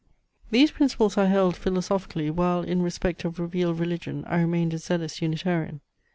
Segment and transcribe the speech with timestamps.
[0.49, 5.21] These principles I held, philosophically, while in respect of revealed religion I remained a zealous
[5.21, 5.79] Unitarian.